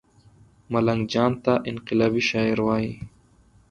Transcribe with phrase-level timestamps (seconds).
[0.71, 2.93] ملنګ جان ته انقلابي شاعر وايي